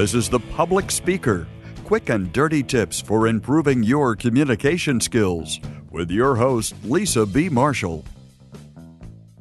This 0.00 0.14
is 0.14 0.30
The 0.30 0.40
Public 0.40 0.90
Speaker 0.90 1.46
quick 1.84 2.08
and 2.08 2.32
dirty 2.32 2.62
tips 2.62 3.02
for 3.02 3.26
improving 3.26 3.82
your 3.82 4.16
communication 4.16 4.98
skills 4.98 5.60
with 5.90 6.10
your 6.10 6.36
host, 6.36 6.74
Lisa 6.84 7.26
B. 7.26 7.50
Marshall. 7.50 8.06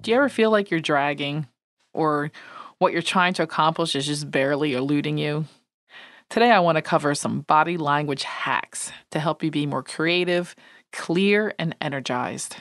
Do 0.02 0.12
you 0.12 0.18
ever 0.18 0.28
feel 0.28 0.52
like 0.52 0.70
you're 0.70 0.82
dragging 0.82 1.48
or 1.94 2.34
what 2.78 2.92
you're 2.92 3.02
trying 3.02 3.34
to 3.36 3.44
accomplish 3.44 3.96
is 3.96 4.06
just 4.06 4.30
barely 4.30 4.74
eluding 4.74 5.18
you? 5.18 5.46
Today, 6.30 6.52
I 6.52 6.60
want 6.60 6.76
to 6.76 6.82
cover 6.82 7.16
some 7.16 7.40
body 7.40 7.78
language 7.78 8.24
hacks 8.24 8.92
to 9.12 9.20
help 9.22 9.42
you 9.42 9.52
be 9.52 9.66
more 9.66 9.82
creative, 9.82 10.58
clear, 10.92 11.54
and 11.58 11.74
energized. 11.80 12.58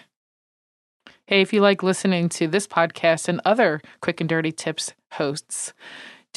Hey, 1.27 1.41
if 1.41 1.52
you 1.52 1.60
like 1.60 1.83
listening 1.83 2.28
to 2.28 2.46
this 2.46 2.69
podcast 2.69 3.28
and 3.28 3.41
other 3.45 3.80
quick 4.01 4.20
and 4.20 4.28
dirty 4.28 4.52
tips 4.52 4.95
hosts, 5.10 5.73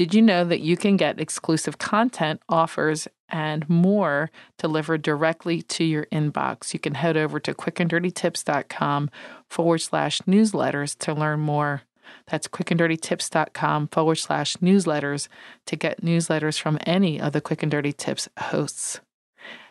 did 0.02 0.16
you 0.16 0.22
know 0.23 0.44
that 0.44 0.62
you 0.62 0.76
can 0.78 0.98
get 0.98 1.22
exclusive 1.22 1.78
content, 1.78 2.41
offers, 2.50 3.08
and 3.30 3.70
more 3.70 4.32
delivered 4.58 5.04
directly 5.04 5.62
to 5.62 5.84
your 5.84 6.08
inbox? 6.08 6.74
You 6.74 6.80
can 6.80 6.96
head 6.96 7.18
over 7.18 7.40
to 7.40 7.54
quickanddirtytips.com 7.54 9.12
forward 9.48 9.77
slash 9.77 10.20
newsletters 10.22 10.98
to 10.98 11.14
learn 11.14 11.41
more. 11.41 11.84
That's 12.26 12.48
quickanddirtytips.com 12.48 13.90
forward 13.90 14.16
slash 14.16 14.55
newsletters 14.58 15.27
to 15.68 15.76
get 15.76 16.02
newsletters 16.02 16.60
from 16.60 16.80
any 16.82 17.22
of 17.22 17.34
the 17.34 17.40
Quick 17.40 17.62
and 17.62 17.72
Dirty 17.72 17.94
Tips 17.94 18.27
hosts. 18.40 19.02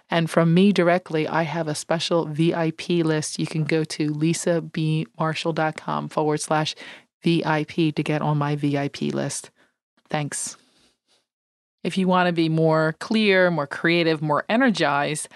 And 0.09 0.31
from 0.31 0.55
me 0.55 0.71
directly, 0.71 1.27
I 1.27 1.43
have 1.43 1.67
a 1.67 1.75
special 1.75 2.27
VIP 2.27 2.91
list. 2.91 3.41
You 3.41 3.49
can 3.49 3.65
go 3.65 3.83
to 3.83 4.13
lisabmarshall.com 4.13 6.09
forward 6.09 6.41
slash 6.41 6.77
VIP 7.25 7.73
to 7.97 8.03
get 8.05 8.23
on 8.23 8.39
my 8.39 8.55
VIP 8.55 9.01
list. 9.13 9.51
Thanks. 10.11 10.57
If 11.83 11.97
you 11.97 12.09
want 12.09 12.27
to 12.27 12.33
be 12.33 12.49
more 12.49 12.95
clear, 12.99 13.51
more 13.51 13.67
creative, 13.67 14.21
more 14.21 14.45
energized, 14.49 15.29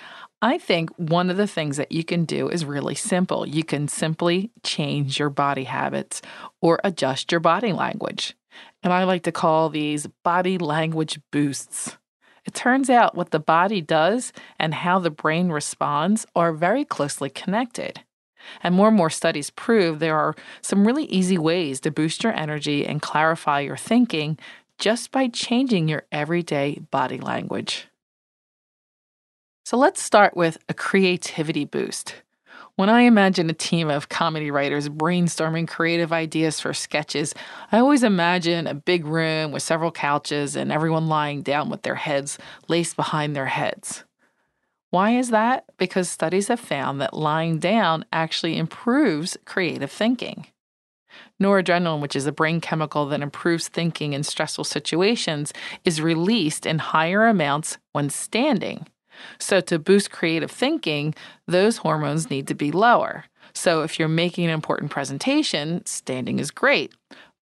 I 0.43 0.59
think 0.59 0.91
one 0.99 1.31
of 1.31 1.39
the 1.39 1.47
things 1.47 1.79
that 1.79 1.91
you 1.91 2.05
can 2.05 2.27
do 2.27 2.51
is 2.51 2.67
really 2.67 2.95
simple. 2.95 3.47
You 3.49 3.65
can 3.65 3.89
simply 3.89 4.51
change 4.63 5.19
your 5.19 5.31
body 5.31 5.65
habits 5.65 6.21
or 6.61 6.81
adjust 6.85 7.33
your 7.33 7.41
body 7.41 7.73
language. 7.73 8.37
And 8.83 8.93
I 8.93 9.05
like 9.05 9.23
to 9.23 9.33
call 9.33 9.71
these 9.71 10.07
body 10.23 10.59
language 10.59 11.19
boosts. 11.33 11.97
It 12.45 12.53
turns 12.53 12.91
out 12.91 13.15
what 13.15 13.31
the 13.31 13.41
body 13.41 13.81
does 13.81 14.35
and 14.59 14.75
how 14.75 14.99
the 14.99 15.11
brain 15.11 15.49
responds 15.49 16.27
are 16.37 16.53
very 16.53 16.85
closely 16.85 17.31
connected. 17.31 18.03
And 18.63 18.75
more 18.75 18.89
and 18.89 18.97
more 18.97 19.09
studies 19.09 19.49
prove 19.49 19.99
there 19.99 20.19
are 20.19 20.35
some 20.61 20.87
really 20.87 21.05
easy 21.05 21.39
ways 21.39 21.81
to 21.81 21.91
boost 21.91 22.23
your 22.23 22.35
energy 22.35 22.87
and 22.87 23.01
clarify 23.01 23.61
your 23.61 23.79
thinking 23.79 24.39
just 24.79 25.11
by 25.11 25.29
changing 25.29 25.89
your 25.89 26.05
everyday 26.13 26.81
body 26.91 27.19
language. 27.19 27.89
So 29.65 29.77
let's 29.77 30.03
start 30.03 30.37
with 30.37 30.59
a 30.69 30.75
creativity 30.75 31.65
boost. 31.65 32.17
When 32.77 32.91
I 32.91 33.03
imagine 33.03 33.49
a 33.49 33.55
team 33.55 33.89
of 33.89 34.09
comedy 34.09 34.51
writers 34.51 34.89
brainstorming 34.89 35.69
creative 35.69 36.13
ideas 36.13 36.59
for 36.59 36.75
sketches, 36.75 37.33
I 37.71 37.79
always 37.79 38.03
imagine 38.03 38.67
a 38.67 38.75
big 38.75 39.07
room 39.07 39.53
with 39.53 39.63
several 39.63 39.93
couches 39.93 40.57
and 40.57 40.73
everyone 40.73 41.07
lying 41.07 41.43
down 41.43 41.71
with 41.71 41.83
their 41.83 41.95
heads 41.95 42.37
laced 42.69 42.97
behind 42.97 43.37
their 43.37 43.47
heads. 43.47 44.05
Why 44.91 45.17
is 45.17 45.31
that? 45.31 45.65
Because 45.77 46.09
studies 46.09 46.49
have 46.49 46.61
found 46.61 47.01
that 47.01 47.15
lying 47.15 47.59
down 47.59 48.05
actually 48.13 48.59
improves 48.59 49.37
creative 49.45 49.91
thinking. 49.91 50.47
Noradrenaline, 51.45 52.01
which 52.01 52.17
is 52.17 52.27
a 52.27 52.33
brain 52.33 52.61
chemical 52.61 53.05
that 53.07 53.21
improves 53.21 53.69
thinking 53.69 54.15
in 54.15 54.23
stressful 54.23 54.65
situations, 54.65 55.53
is 55.85 56.01
released 56.01 56.65
in 56.65 56.79
higher 56.79 57.27
amounts 57.27 57.77
when 57.93 58.09
standing. 58.09 58.87
So, 59.39 59.61
to 59.61 59.79
boost 59.79 60.11
creative 60.11 60.51
thinking, 60.51 61.15
those 61.47 61.77
hormones 61.79 62.31
need 62.31 62.49
to 62.49 62.55
be 62.55 62.73
lower. 62.73 63.25
So, 63.53 63.83
if 63.83 63.99
you're 63.99 64.09
making 64.09 64.47
an 64.47 64.53
important 64.53 64.91
presentation, 64.91 65.85
standing 65.85 66.39
is 66.39 66.51
great. 66.51 66.95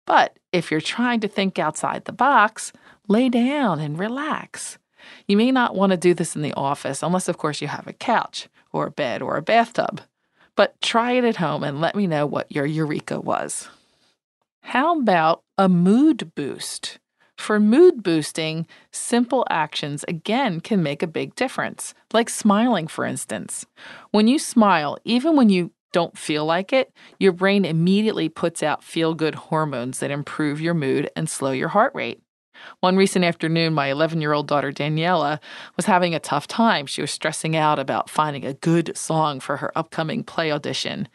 But 0.04 0.36
if 0.52 0.70
you're 0.70 0.80
trying 0.80 1.20
to 1.20 1.28
think 1.28 1.60
outside 1.60 2.04
the 2.04 2.12
box, 2.12 2.72
lay 3.06 3.28
down 3.28 3.78
and 3.78 3.98
relax. 3.98 4.78
You 5.28 5.36
may 5.36 5.52
not 5.52 5.76
want 5.76 5.90
to 5.90 5.96
do 5.96 6.12
this 6.12 6.34
in 6.34 6.42
the 6.42 6.54
office, 6.54 7.02
unless, 7.02 7.28
of 7.28 7.38
course, 7.38 7.62
you 7.62 7.68
have 7.68 7.86
a 7.86 7.92
couch 7.92 8.48
or 8.72 8.86
a 8.86 8.90
bed 8.90 9.22
or 9.22 9.36
a 9.36 9.42
bathtub. 9.42 10.00
But 10.56 10.80
try 10.82 11.12
it 11.12 11.24
at 11.24 11.36
home 11.36 11.62
and 11.62 11.80
let 11.80 11.94
me 11.94 12.06
know 12.06 12.26
what 12.26 12.50
your 12.50 12.66
eureka 12.66 13.20
was. 13.20 13.68
How 14.62 14.98
about 14.98 15.42
a 15.58 15.68
mood 15.68 16.32
boost? 16.34 16.98
For 17.36 17.58
mood 17.58 18.02
boosting, 18.02 18.66
simple 18.92 19.44
actions 19.50 20.04
again 20.06 20.60
can 20.60 20.82
make 20.82 21.02
a 21.02 21.08
big 21.08 21.34
difference, 21.34 21.92
like 22.12 22.30
smiling, 22.30 22.86
for 22.86 23.04
instance. 23.04 23.66
When 24.12 24.28
you 24.28 24.38
smile, 24.38 24.96
even 25.04 25.36
when 25.36 25.48
you 25.48 25.72
don't 25.92 26.16
feel 26.16 26.46
like 26.46 26.72
it, 26.72 26.92
your 27.18 27.32
brain 27.32 27.64
immediately 27.64 28.28
puts 28.28 28.62
out 28.62 28.84
feel 28.84 29.14
good 29.14 29.34
hormones 29.34 29.98
that 29.98 30.10
improve 30.10 30.60
your 30.60 30.74
mood 30.74 31.10
and 31.16 31.28
slow 31.28 31.50
your 31.50 31.68
heart 31.68 31.94
rate. 31.94 32.22
One 32.80 32.96
recent 32.96 33.24
afternoon, 33.24 33.74
my 33.74 33.88
11 33.88 34.20
year 34.20 34.32
old 34.32 34.46
daughter 34.46 34.72
Daniela 34.72 35.40
was 35.76 35.86
having 35.86 36.14
a 36.14 36.20
tough 36.20 36.46
time. 36.46 36.86
She 36.86 37.00
was 37.00 37.10
stressing 37.10 37.56
out 37.56 37.78
about 37.78 38.08
finding 38.08 38.44
a 38.44 38.54
good 38.54 38.96
song 38.96 39.40
for 39.40 39.56
her 39.58 39.76
upcoming 39.76 40.22
play 40.22 40.52
audition. 40.52 41.08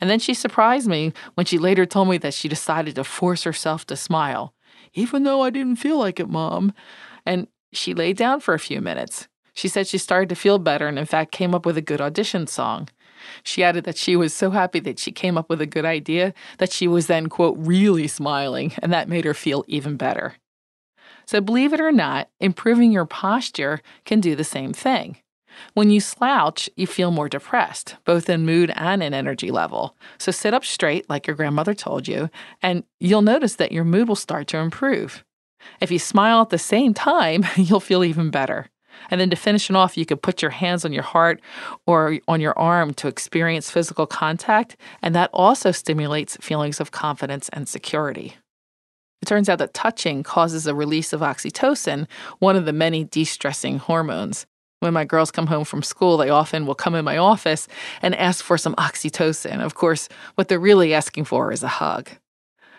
And 0.00 0.08
then 0.08 0.18
she 0.18 0.34
surprised 0.34 0.88
me 0.88 1.12
when 1.34 1.46
she 1.46 1.58
later 1.58 1.84
told 1.86 2.08
me 2.08 2.18
that 2.18 2.34
she 2.34 2.48
decided 2.48 2.94
to 2.94 3.04
force 3.04 3.42
herself 3.42 3.86
to 3.86 3.96
smile 3.96 4.54
even 4.94 5.22
though 5.22 5.42
I 5.42 5.50
didn't 5.50 5.76
feel 5.76 5.98
like 5.98 6.20
it, 6.20 6.28
Mom. 6.28 6.72
And 7.24 7.46
she 7.72 7.94
laid 7.94 8.16
down 8.16 8.40
for 8.40 8.54
a 8.54 8.58
few 8.58 8.80
minutes. 8.80 9.28
She 9.52 9.68
said 9.68 9.86
she 9.86 9.98
started 9.98 10.28
to 10.30 10.34
feel 10.34 10.58
better 10.58 10.88
and, 10.88 10.98
in 10.98 11.06
fact, 11.06 11.32
came 11.32 11.54
up 11.54 11.66
with 11.66 11.76
a 11.76 11.82
good 11.82 12.00
audition 12.00 12.46
song. 12.46 12.88
She 13.42 13.62
added 13.62 13.84
that 13.84 13.98
she 13.98 14.16
was 14.16 14.32
so 14.32 14.50
happy 14.50 14.80
that 14.80 14.98
she 14.98 15.12
came 15.12 15.36
up 15.36 15.50
with 15.50 15.60
a 15.60 15.66
good 15.66 15.84
idea 15.84 16.32
that 16.58 16.72
she 16.72 16.88
was 16.88 17.06
then, 17.06 17.28
quote, 17.28 17.56
really 17.58 18.08
smiling, 18.08 18.72
and 18.80 18.92
that 18.92 19.08
made 19.08 19.24
her 19.24 19.34
feel 19.34 19.64
even 19.68 19.96
better. 19.96 20.36
So, 21.26 21.40
believe 21.40 21.72
it 21.72 21.80
or 21.80 21.92
not, 21.92 22.28
improving 22.40 22.92
your 22.92 23.04
posture 23.04 23.82
can 24.04 24.20
do 24.20 24.34
the 24.34 24.44
same 24.44 24.72
thing. 24.72 25.18
When 25.74 25.90
you 25.90 26.00
slouch, 26.00 26.68
you 26.76 26.86
feel 26.86 27.10
more 27.10 27.28
depressed, 27.28 27.96
both 28.04 28.28
in 28.28 28.44
mood 28.44 28.72
and 28.76 29.02
in 29.02 29.14
energy 29.14 29.50
level. 29.50 29.96
So 30.18 30.32
sit 30.32 30.54
up 30.54 30.64
straight, 30.64 31.08
like 31.08 31.26
your 31.26 31.36
grandmother 31.36 31.74
told 31.74 32.08
you, 32.08 32.30
and 32.62 32.84
you'll 32.98 33.22
notice 33.22 33.56
that 33.56 33.72
your 33.72 33.84
mood 33.84 34.08
will 34.08 34.16
start 34.16 34.46
to 34.48 34.58
improve. 34.58 35.24
If 35.80 35.90
you 35.90 35.98
smile 35.98 36.42
at 36.42 36.50
the 36.50 36.58
same 36.58 36.94
time, 36.94 37.44
you'll 37.56 37.80
feel 37.80 38.04
even 38.04 38.30
better. 38.30 38.66
And 39.10 39.20
then 39.20 39.30
to 39.30 39.36
finish 39.36 39.70
it 39.70 39.76
off, 39.76 39.96
you 39.96 40.04
could 40.04 40.22
put 40.22 40.42
your 40.42 40.50
hands 40.50 40.84
on 40.84 40.92
your 40.92 41.02
heart 41.02 41.40
or 41.86 42.18
on 42.28 42.40
your 42.40 42.58
arm 42.58 42.92
to 42.94 43.08
experience 43.08 43.70
physical 43.70 44.06
contact, 44.06 44.76
and 45.02 45.14
that 45.14 45.30
also 45.32 45.70
stimulates 45.70 46.36
feelings 46.38 46.80
of 46.80 46.90
confidence 46.90 47.48
and 47.50 47.68
security. 47.68 48.34
It 49.22 49.26
turns 49.26 49.48
out 49.48 49.58
that 49.58 49.74
touching 49.74 50.22
causes 50.22 50.66
a 50.66 50.74
release 50.74 51.12
of 51.12 51.20
oxytocin, 51.20 52.06
one 52.38 52.56
of 52.56 52.64
the 52.64 52.72
many 52.72 53.04
de 53.04 53.24
stressing 53.24 53.78
hormones. 53.78 54.46
When 54.80 54.94
my 54.94 55.04
girls 55.04 55.30
come 55.30 55.48
home 55.48 55.64
from 55.64 55.82
school, 55.82 56.16
they 56.16 56.30
often 56.30 56.64
will 56.64 56.74
come 56.74 56.94
in 56.94 57.04
my 57.04 57.18
office 57.18 57.68
and 58.00 58.14
ask 58.14 58.42
for 58.42 58.56
some 58.56 58.74
oxytocin. 58.76 59.60
Of 59.60 59.74
course, 59.74 60.08
what 60.36 60.48
they're 60.48 60.58
really 60.58 60.94
asking 60.94 61.26
for 61.26 61.52
is 61.52 61.62
a 61.62 61.68
hug. 61.68 62.08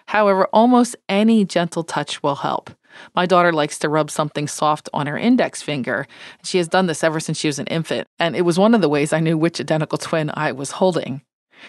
However, 0.08 0.48
almost 0.52 0.96
any 1.08 1.46
gentle 1.46 1.84
touch 1.84 2.24
will 2.24 2.38
help. 2.38 2.72
My 3.16 3.28
daughter 3.28 3.54
likes 3.54 3.78
to 3.80 3.88
rub 3.88 4.10
something 4.10 4.48
soft 4.48 4.90
on 4.94 5.06
her 5.06 5.18
index 5.18 5.62
finger. 5.62 6.08
She 6.44 6.58
has 6.58 6.68
done 6.68 6.88
this 6.88 7.04
ever 7.04 7.20
since 7.20 7.38
she 7.38 7.48
was 7.48 7.60
an 7.60 7.68
infant, 7.68 8.08
and 8.18 8.36
it 8.36 8.42
was 8.42 8.58
one 8.58 8.74
of 8.74 8.82
the 8.82 8.90
ways 8.90 9.14
I 9.14 9.20
knew 9.20 9.38
which 9.38 9.62
identical 9.62 10.00
twin 10.00 10.32
I 10.34 10.52
was 10.52 10.72
holding. 10.72 11.22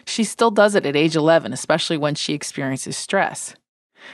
She 0.06 0.25
still 0.25 0.50
does 0.50 0.75
it 0.75 0.87
at 0.87 0.97
age 0.97 1.15
11, 1.15 1.53
especially 1.53 1.98
when 1.98 2.15
she 2.15 2.32
experiences 2.32 2.97
stress. 2.97 3.54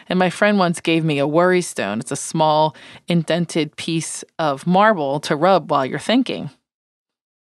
And 0.08 0.18
my 0.18 0.30
friend 0.30 0.58
once 0.58 0.80
gave 0.80 1.04
me 1.04 1.18
a 1.18 1.26
worry 1.26 1.62
stone. 1.62 2.00
It's 2.00 2.12
a 2.12 2.16
small, 2.16 2.74
indented 3.06 3.76
piece 3.76 4.24
of 4.38 4.66
marble 4.66 5.20
to 5.20 5.36
rub 5.36 5.70
while 5.70 5.86
you're 5.86 5.98
thinking. 5.98 6.50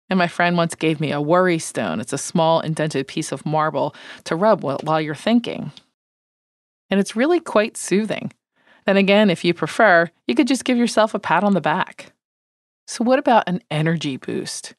And 0.10 0.18
my 0.18 0.28
friend 0.28 0.58
once 0.58 0.76
gave 0.76 1.00
me 1.00 1.12
a 1.12 1.22
worry 1.22 1.60
stone. 1.60 2.00
It's 2.00 2.14
a 2.14 2.18
small, 2.18 2.62
indented 2.62 3.08
piece 3.08 3.32
of 3.32 3.46
marble 3.46 3.94
to 4.24 4.36
rub 4.36 4.64
while 4.64 5.00
you're 5.00 5.16
thinking. 5.16 5.72
And 6.90 7.00
it's 7.00 7.16
really 7.16 7.40
quite 7.40 7.78
soothing. 7.78 8.34
Then 8.86 8.98
again, 8.98 9.30
if 9.30 9.46
you 9.46 9.54
prefer, 9.54 10.10
you 10.28 10.34
could 10.34 10.48
just 10.48 10.66
give 10.66 10.78
yourself 10.78 11.14
a 11.14 11.20
pat 11.20 11.44
on 11.44 11.54
the 11.54 11.62
back. 11.62 12.12
So, 12.88 13.04
what 13.04 13.20
about 13.20 13.48
an 13.48 13.62
energy 13.70 14.18
boost? 14.18 14.74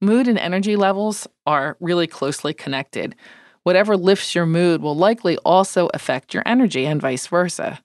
Mood 0.00 0.28
and 0.28 0.38
energy 0.38 0.76
levels 0.76 1.26
are 1.46 1.78
really 1.80 2.06
closely 2.06 2.52
connected. 2.52 3.16
Whatever 3.64 3.96
lifts 3.96 4.34
your 4.34 4.46
mood 4.46 4.82
will 4.82 4.94
likely 4.94 5.36
also 5.38 5.90
affect 5.92 6.32
your 6.32 6.42
energy 6.46 6.86
and 6.86 7.00
vice 7.00 7.26
versa. 7.26 7.80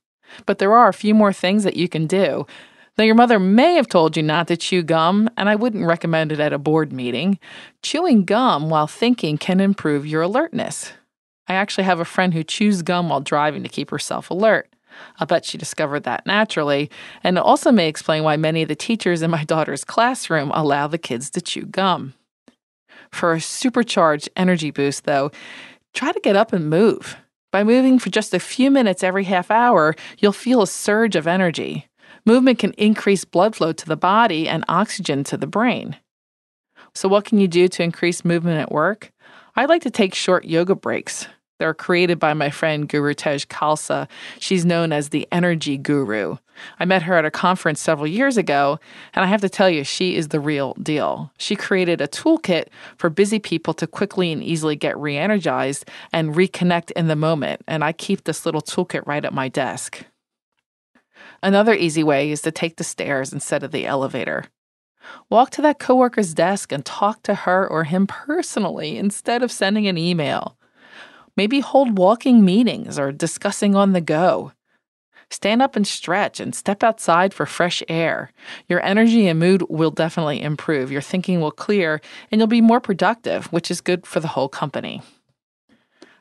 But 0.45 0.59
there 0.59 0.75
are 0.75 0.89
a 0.89 0.93
few 0.93 1.15
more 1.15 1.33
things 1.33 1.63
that 1.63 1.77
you 1.77 1.89
can 1.89 2.05
do. 2.05 2.45
Though 2.95 3.05
your 3.05 3.15
mother 3.15 3.39
may 3.39 3.75
have 3.75 3.87
told 3.87 4.17
you 4.17 4.23
not 4.23 4.49
to 4.49 4.57
chew 4.57 4.83
gum, 4.83 5.29
and 5.37 5.47
I 5.47 5.55
wouldn't 5.55 5.85
recommend 5.85 6.33
it 6.33 6.39
at 6.41 6.51
a 6.51 6.57
board 6.57 6.91
meeting, 6.91 7.39
chewing 7.81 8.25
gum 8.25 8.69
while 8.69 8.87
thinking 8.87 9.37
can 9.37 9.61
improve 9.61 10.05
your 10.05 10.21
alertness. 10.21 10.91
I 11.47 11.53
actually 11.53 11.85
have 11.85 12.01
a 12.01 12.05
friend 12.05 12.33
who 12.33 12.43
chews 12.43 12.81
gum 12.81 13.07
while 13.07 13.21
driving 13.21 13.63
to 13.63 13.69
keep 13.69 13.89
herself 13.89 14.29
alert. 14.29 14.69
I'll 15.17 15.27
bet 15.27 15.45
she 15.45 15.57
discovered 15.57 16.03
that 16.03 16.25
naturally, 16.25 16.89
and 17.23 17.37
it 17.37 17.43
also 17.43 17.71
may 17.71 17.87
explain 17.87 18.23
why 18.23 18.35
many 18.35 18.61
of 18.61 18.67
the 18.67 18.75
teachers 18.75 19.21
in 19.21 19.31
my 19.31 19.43
daughter's 19.45 19.85
classroom 19.85 20.51
allow 20.53 20.87
the 20.87 20.97
kids 20.97 21.29
to 21.31 21.41
chew 21.41 21.65
gum. 21.65 22.15
For 23.11 23.33
a 23.33 23.41
supercharged 23.41 24.29
energy 24.35 24.71
boost, 24.71 25.05
though, 25.05 25.31
try 25.93 26.11
to 26.11 26.19
get 26.19 26.35
up 26.35 26.53
and 26.53 26.69
move. 26.69 27.17
By 27.51 27.63
moving 27.63 27.97
for 27.97 28.09
just 28.09 28.33
a 28.33 28.39
few 28.39 28.69
minutes 28.69 29.03
every 29.03 29.23
half 29.23 29.49
hour, 29.49 29.95
you'll 30.19 30.31
feel 30.31 30.61
a 30.61 30.67
surge 30.67 31.15
of 31.15 31.27
energy. 31.27 31.87
Movement 32.25 32.59
can 32.59 32.73
increase 32.73 33.25
blood 33.25 33.55
flow 33.55 33.71
to 33.71 33.85
the 33.85 33.97
body 33.97 34.47
and 34.47 34.63
oxygen 34.67 35.23
to 35.25 35.37
the 35.37 35.47
brain. 35.47 35.97
So, 36.93 37.09
what 37.09 37.25
can 37.25 37.39
you 37.39 37.47
do 37.47 37.67
to 37.67 37.83
increase 37.83 38.25
movement 38.25 38.59
at 38.59 38.71
work? 38.71 39.11
I 39.55 39.65
like 39.65 39.81
to 39.83 39.91
take 39.91 40.13
short 40.13 40.45
yoga 40.45 40.75
breaks. 40.75 41.27
They're 41.59 41.73
created 41.73 42.19
by 42.19 42.33
my 42.33 42.49
friend 42.49 42.87
Guru 42.87 43.13
Tej 43.13 43.39
Khalsa. 43.39 44.07
She's 44.39 44.65
known 44.65 44.93
as 44.93 45.09
the 45.09 45.27
energy 45.29 45.77
guru. 45.77 46.37
I 46.79 46.85
met 46.85 47.03
her 47.03 47.15
at 47.15 47.25
a 47.25 47.31
conference 47.31 47.81
several 47.81 48.07
years 48.07 48.37
ago, 48.37 48.79
and 49.13 49.25
I 49.25 49.27
have 49.27 49.41
to 49.41 49.49
tell 49.49 49.69
you, 49.69 49.83
she 49.83 50.15
is 50.15 50.29
the 50.29 50.39
real 50.39 50.73
deal. 50.75 51.33
She 51.37 51.57
created 51.57 51.99
a 51.99 52.07
toolkit 52.07 52.67
for 52.95 53.09
busy 53.09 53.39
people 53.39 53.73
to 53.73 53.87
quickly 53.87 54.31
and 54.31 54.41
easily 54.41 54.77
get 54.77 54.97
re 54.97 55.17
energized 55.17 55.85
and 56.13 56.33
reconnect 56.33 56.91
in 56.91 57.07
the 57.07 57.15
moment. 57.17 57.61
And 57.67 57.83
I 57.83 57.91
keep 57.91 58.23
this 58.23 58.45
little 58.45 58.61
toolkit 58.61 59.05
right 59.05 59.25
at 59.25 59.33
my 59.33 59.49
desk. 59.49 60.05
Another 61.43 61.73
easy 61.73 62.03
way 62.03 62.31
is 62.31 62.41
to 62.43 62.51
take 62.51 62.77
the 62.77 62.85
stairs 62.85 63.33
instead 63.33 63.63
of 63.63 63.71
the 63.71 63.85
elevator. 63.85 64.45
Walk 65.29 65.49
to 65.51 65.61
that 65.63 65.79
coworker's 65.79 66.33
desk 66.33 66.71
and 66.71 66.85
talk 66.85 67.21
to 67.23 67.35
her 67.35 67.67
or 67.67 67.83
him 67.83 68.07
personally 68.07 68.97
instead 68.97 69.43
of 69.43 69.51
sending 69.51 69.87
an 69.87 69.97
email. 69.97 70.55
Maybe 71.39 71.61
hold 71.61 71.97
walking 71.97 72.43
meetings 72.43 72.99
or 72.99 73.13
discussing 73.13 73.73
on 73.73 73.93
the 73.93 74.01
go. 74.01 74.51
Stand 75.31 75.61
up 75.61 75.77
and 75.77 75.87
stretch 75.87 76.41
and 76.41 76.53
step 76.53 76.83
outside 76.83 77.33
for 77.33 77.45
fresh 77.45 77.81
air. 77.87 78.33
Your 78.67 78.83
energy 78.83 79.25
and 79.25 79.39
mood 79.39 79.63
will 79.69 79.89
definitely 79.89 80.41
improve. 80.41 80.91
Your 80.91 80.99
thinking 80.99 81.39
will 81.39 81.53
clear 81.53 82.01
and 82.29 82.39
you'll 82.41 82.47
be 82.47 82.59
more 82.59 82.81
productive, 82.81 83.45
which 83.53 83.71
is 83.71 83.79
good 83.79 84.05
for 84.05 84.19
the 84.19 84.27
whole 84.27 84.49
company. 84.49 85.01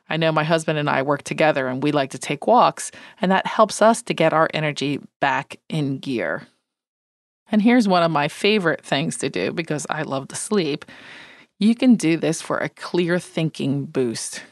I 0.09 0.15
know 0.15 0.31
my 0.31 0.45
husband 0.45 0.79
and 0.79 0.89
I 0.89 1.01
work 1.01 1.23
together 1.23 1.67
and 1.67 1.83
we 1.83 1.91
like 1.91 2.11
to 2.11 2.17
take 2.17 2.47
walks, 2.47 2.89
and 3.19 3.29
that 3.29 3.45
helps 3.45 3.81
us 3.81 4.01
to 4.03 4.13
get 4.13 4.31
our 4.31 4.47
energy 4.53 5.01
back 5.19 5.59
in 5.67 5.97
gear. 5.97 6.47
And 7.51 7.61
here's 7.61 7.89
one 7.89 8.03
of 8.03 8.11
my 8.11 8.29
favorite 8.29 8.85
things 8.85 9.17
to 9.17 9.29
do 9.29 9.51
because 9.51 9.85
I 9.89 10.03
love 10.03 10.29
to 10.29 10.37
sleep. 10.37 10.85
You 11.59 11.75
can 11.75 11.95
do 11.95 12.15
this 12.15 12.41
for 12.41 12.59
a 12.59 12.69
clear 12.69 13.19
thinking 13.19 13.83
boost. 13.83 14.43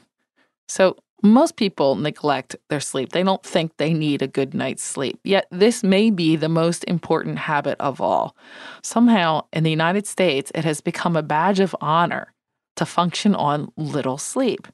So, 0.68 0.98
most 1.24 1.56
people 1.56 1.96
neglect 1.96 2.56
their 2.70 2.80
sleep. 2.80 3.12
They 3.12 3.24
don't 3.24 3.44
think 3.44 3.78
they 3.78 3.92
need 3.92 4.22
a 4.22 4.28
good 4.28 4.54
night's 4.54 4.84
sleep. 4.84 5.20
Yet, 5.24 5.48
this 5.52 5.84
may 5.84 6.12
be 6.12 6.36
the 6.36 6.50
most 6.50 6.84
important 6.84 7.40
habit 7.40 7.76
of 7.80 8.00
all. 8.00 8.36
Somehow, 8.84 9.46
in 9.52 9.64
the 9.64 9.72
United 9.72 10.06
States, 10.06 10.52
it 10.54 10.64
has 10.64 10.80
become 10.80 11.16
a 11.16 11.24
badge 11.24 11.60
of 11.60 11.76
honor 11.82 12.34
to 12.76 12.86
function 12.86 13.34
on 13.34 13.72
little 13.78 14.20
sleep. 14.20 14.68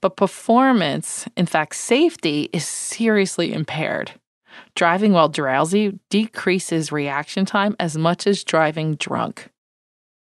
But 0.00 0.16
performance, 0.16 1.26
in 1.36 1.46
fact, 1.46 1.76
safety, 1.76 2.48
is 2.52 2.66
seriously 2.66 3.52
impaired. 3.52 4.12
Driving 4.74 5.12
while 5.12 5.28
drowsy 5.28 5.98
decreases 6.10 6.92
reaction 6.92 7.44
time 7.44 7.76
as 7.78 7.96
much 7.96 8.26
as 8.26 8.44
driving 8.44 8.94
drunk. 8.94 9.50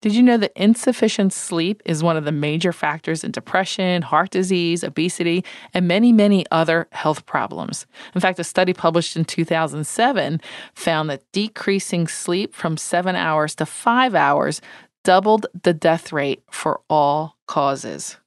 Did 0.03 0.15
you 0.15 0.21
know 0.21 0.35
that 0.35 0.51
insufficient 0.61 1.31
sleep 1.31 1.81
is 1.85 2.03
one 2.03 2.17
of 2.17 2.25
the 2.25 2.33
major 2.33 2.73
factors 2.73 3.23
in 3.23 3.31
depression, 3.31 4.01
heart 4.01 4.31
disease, 4.31 4.83
obesity, 4.83 5.45
and 5.73 5.87
many, 5.87 6.11
many 6.11 6.45
other 6.51 6.89
health 6.91 7.25
problems? 7.25 7.85
In 8.13 8.19
fact, 8.19 8.37
a 8.37 8.43
study 8.43 8.73
published 8.73 9.15
in 9.15 9.23
2007 9.23 10.41
found 10.75 11.09
that 11.09 11.23
decreasing 11.31 12.09
sleep 12.09 12.53
from 12.53 12.75
seven 12.75 13.15
hours 13.15 13.55
to 13.55 13.65
five 13.65 14.13
hours 14.13 14.59
doubled 15.05 15.45
the 15.63 15.73
death 15.73 16.11
rate 16.11 16.43
for 16.51 16.81
all 16.89 17.37
causes. 17.47 18.17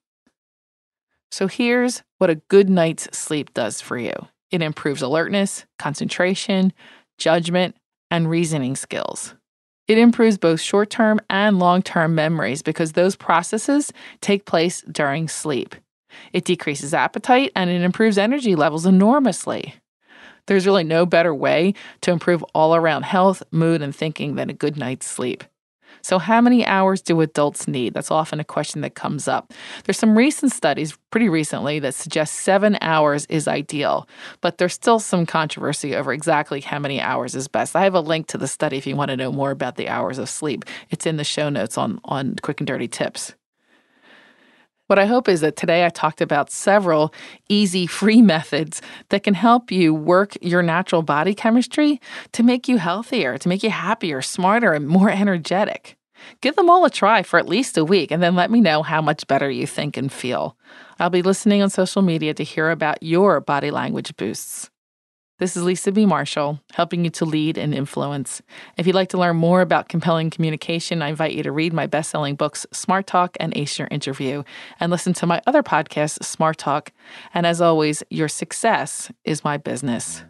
So 1.30 1.46
here's 1.46 2.02
what 2.16 2.30
a 2.30 2.36
good 2.36 2.70
night's 2.70 3.14
sleep 3.14 3.52
does 3.52 3.82
for 3.82 3.98
you 3.98 4.14
it 4.50 4.62
improves 4.62 5.02
alertness, 5.02 5.66
concentration, 5.78 6.72
judgment, 7.18 7.76
and 8.10 8.30
reasoning 8.30 8.76
skills. 8.76 9.34
It 9.88 9.98
improves 9.98 10.36
both 10.36 10.60
short 10.60 10.90
term 10.90 11.20
and 11.30 11.58
long 11.58 11.82
term 11.82 12.14
memories 12.14 12.62
because 12.62 12.92
those 12.92 13.16
processes 13.16 13.92
take 14.20 14.44
place 14.44 14.82
during 14.82 15.28
sleep. 15.28 15.74
It 16.32 16.44
decreases 16.44 16.94
appetite 16.94 17.52
and 17.54 17.70
it 17.70 17.82
improves 17.82 18.18
energy 18.18 18.56
levels 18.56 18.86
enormously. 18.86 19.74
There's 20.46 20.66
really 20.66 20.84
no 20.84 21.06
better 21.06 21.34
way 21.34 21.74
to 22.02 22.12
improve 22.12 22.42
all 22.54 22.74
around 22.74 23.02
health, 23.02 23.42
mood, 23.50 23.82
and 23.82 23.94
thinking 23.94 24.36
than 24.36 24.48
a 24.48 24.54
good 24.54 24.76
night's 24.76 25.06
sleep. 25.06 25.44
So, 26.06 26.20
how 26.20 26.40
many 26.40 26.64
hours 26.64 27.02
do 27.02 27.20
adults 27.20 27.66
need? 27.66 27.92
That's 27.92 28.12
often 28.12 28.38
a 28.38 28.44
question 28.44 28.80
that 28.82 28.94
comes 28.94 29.26
up. 29.26 29.52
There's 29.82 29.98
some 29.98 30.16
recent 30.16 30.52
studies, 30.52 30.96
pretty 31.10 31.28
recently, 31.28 31.80
that 31.80 31.96
suggest 31.96 32.34
seven 32.34 32.78
hours 32.80 33.26
is 33.26 33.48
ideal, 33.48 34.08
but 34.40 34.58
there's 34.58 34.72
still 34.72 35.00
some 35.00 35.26
controversy 35.26 35.96
over 35.96 36.12
exactly 36.12 36.60
how 36.60 36.78
many 36.78 37.00
hours 37.00 37.34
is 37.34 37.48
best. 37.48 37.74
I 37.74 37.82
have 37.82 37.94
a 37.94 38.00
link 38.00 38.28
to 38.28 38.38
the 38.38 38.46
study 38.46 38.76
if 38.76 38.86
you 38.86 38.94
want 38.94 39.08
to 39.08 39.16
know 39.16 39.32
more 39.32 39.50
about 39.50 39.74
the 39.74 39.88
hours 39.88 40.18
of 40.18 40.28
sleep. 40.28 40.64
It's 40.90 41.06
in 41.06 41.16
the 41.16 41.24
show 41.24 41.48
notes 41.48 41.76
on, 41.76 41.98
on 42.04 42.36
Quick 42.40 42.60
and 42.60 42.68
Dirty 42.68 42.86
Tips. 42.86 43.34
What 44.86 45.00
I 45.00 45.06
hope 45.06 45.28
is 45.28 45.40
that 45.40 45.56
today 45.56 45.84
I 45.84 45.88
talked 45.88 46.20
about 46.20 46.50
several 46.50 47.12
easy, 47.48 47.86
free 47.98 48.22
methods 48.22 48.80
that 49.08 49.24
can 49.24 49.34
help 49.34 49.72
you 49.72 49.92
work 49.92 50.36
your 50.40 50.62
natural 50.62 51.02
body 51.02 51.34
chemistry 51.34 52.00
to 52.32 52.42
make 52.42 52.68
you 52.68 52.78
healthier, 52.78 53.36
to 53.38 53.48
make 53.48 53.62
you 53.62 53.70
happier, 53.70 54.22
smarter, 54.22 54.72
and 54.72 54.86
more 54.86 55.10
energetic. 55.10 55.96
Give 56.40 56.54
them 56.56 56.70
all 56.70 56.84
a 56.84 56.90
try 56.90 57.22
for 57.22 57.38
at 57.38 57.48
least 57.48 57.76
a 57.76 57.84
week 57.84 58.10
and 58.10 58.22
then 58.22 58.36
let 58.36 58.50
me 58.50 58.60
know 58.60 58.82
how 58.82 59.02
much 59.02 59.26
better 59.26 59.50
you 59.50 59.66
think 59.66 59.96
and 59.96 60.10
feel. 60.10 60.56
I'll 60.98 61.10
be 61.10 61.22
listening 61.22 61.62
on 61.62 61.70
social 61.70 62.02
media 62.02 62.32
to 62.34 62.44
hear 62.44 62.70
about 62.70 63.02
your 63.02 63.40
body 63.40 63.70
language 63.70 64.16
boosts. 64.16 64.70
This 65.38 65.54
is 65.54 65.64
Lisa 65.64 65.92
B. 65.92 66.06
Marshall, 66.06 66.60
helping 66.72 67.04
you 67.04 67.10
to 67.10 67.26
lead 67.26 67.58
and 67.58 67.74
influence. 67.74 68.40
If 68.78 68.86
you'd 68.86 68.94
like 68.94 69.10
to 69.10 69.18
learn 69.18 69.36
more 69.36 69.60
about 69.60 69.90
compelling 69.90 70.30
communication, 70.30 71.02
I 71.02 71.10
invite 71.10 71.34
you 71.34 71.42
to 71.42 71.52
read 71.52 71.74
my 71.74 71.86
best 71.86 72.08
selling 72.08 72.36
books, 72.36 72.64
Smart 72.72 73.06
Talk 73.06 73.36
and 73.38 73.54
Ace 73.54 73.78
Your 73.78 73.86
Interview, 73.90 74.44
and 74.80 74.90
listen 74.90 75.12
to 75.12 75.26
my 75.26 75.42
other 75.46 75.62
podcast, 75.62 76.24
Smart 76.24 76.56
Talk. 76.56 76.90
And 77.34 77.44
as 77.44 77.60
always, 77.60 78.02
your 78.08 78.28
success 78.28 79.12
is 79.26 79.44
my 79.44 79.58
business. 79.58 80.24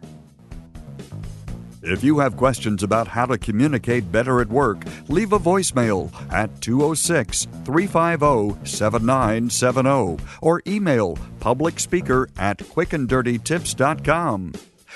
If 1.81 2.03
you 2.03 2.19
have 2.19 2.35
questions 2.35 2.83
about 2.83 3.07
how 3.07 3.27
to 3.27 3.37
communicate 3.37 4.11
better 4.11 4.41
at 4.41 4.49
work, 4.49 4.83
leave 5.07 5.31
a 5.31 5.39
voicemail 5.39 6.11
at 6.33 6.59
206 6.59 7.47
350 7.63 8.65
7970 8.67 10.21
or 10.41 10.61
email 10.67 11.15
publicspeaker 11.39 12.27
at 12.37 12.57
quickanddirtytips.com. 12.57 14.51